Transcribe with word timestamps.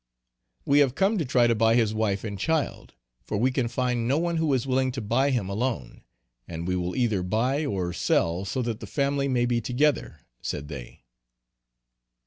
"We 0.65 0.79
have 0.79 0.95
come 0.95 1.19
to 1.19 1.25
try 1.25 1.45
to 1.45 1.53
buy 1.53 1.75
his 1.75 1.93
wife 1.93 2.23
and 2.23 2.39
child; 2.39 2.95
for 3.23 3.37
we 3.37 3.51
can 3.51 3.67
find 3.67 4.07
no 4.07 4.17
one 4.17 4.37
who 4.37 4.51
is 4.53 4.65
willing 4.65 4.91
to 4.93 4.99
buy 4.99 5.29
him 5.29 5.47
alone; 5.47 6.01
and 6.47 6.67
we 6.67 6.75
will 6.75 6.95
either 6.95 7.21
buy 7.21 7.67
or 7.67 7.93
sell 7.93 8.43
so 8.43 8.63
that 8.63 8.79
the 8.79 8.87
family 8.87 9.27
may 9.27 9.45
be 9.45 9.61
together," 9.61 10.21
said 10.41 10.69
they. 10.69 11.03